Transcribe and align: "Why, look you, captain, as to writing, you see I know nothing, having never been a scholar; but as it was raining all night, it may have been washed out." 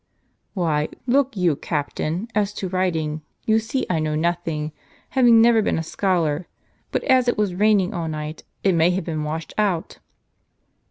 "Why, 0.55 0.89
look 1.05 1.37
you, 1.37 1.55
captain, 1.55 2.27
as 2.33 2.53
to 2.53 2.67
writing, 2.67 3.21
you 3.45 3.59
see 3.59 3.85
I 3.87 3.99
know 3.99 4.15
nothing, 4.15 4.71
having 5.09 5.43
never 5.43 5.61
been 5.61 5.77
a 5.77 5.83
scholar; 5.83 6.47
but 6.91 7.03
as 7.03 7.27
it 7.27 7.37
was 7.37 7.53
raining 7.53 7.93
all 7.93 8.07
night, 8.07 8.43
it 8.63 8.73
may 8.73 8.89
have 8.89 9.03
been 9.03 9.23
washed 9.23 9.53
out." 9.59 9.99